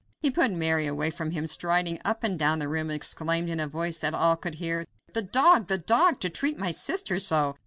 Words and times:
He 0.19 0.31
put 0.31 0.49
Mary 0.49 0.87
away 0.87 1.11
from 1.11 1.29
him, 1.29 1.43
and 1.43 1.49
striding 1.51 2.01
up 2.03 2.23
and 2.23 2.39
down 2.39 2.57
the 2.57 2.67
room 2.67 2.89
exclaimed, 2.89 3.49
in 3.51 3.59
a 3.59 3.67
voice 3.67 3.99
that 3.99 4.15
all 4.15 4.35
could 4.35 4.55
hear, 4.55 4.83
"The 5.13 5.21
dog! 5.21 5.67
the 5.67 5.77
dog! 5.77 6.19
to 6.21 6.29
treat 6.31 6.57
my 6.57 6.71
sister 6.71 7.19
so. 7.19 7.53